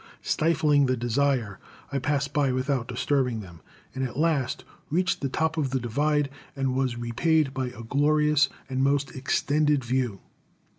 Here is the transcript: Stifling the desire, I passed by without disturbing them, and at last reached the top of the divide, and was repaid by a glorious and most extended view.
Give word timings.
Stifling 0.23 0.87
the 0.87 0.97
desire, 0.97 1.59
I 1.91 1.99
passed 1.99 2.33
by 2.33 2.51
without 2.51 2.87
disturbing 2.87 3.41
them, 3.41 3.61
and 3.93 4.03
at 4.03 4.17
last 4.17 4.65
reached 4.89 5.21
the 5.21 5.29
top 5.29 5.57
of 5.57 5.69
the 5.69 5.79
divide, 5.79 6.31
and 6.55 6.73
was 6.73 6.97
repaid 6.97 7.53
by 7.53 7.67
a 7.67 7.83
glorious 7.83 8.49
and 8.67 8.81
most 8.83 9.15
extended 9.15 9.83
view. 9.85 10.21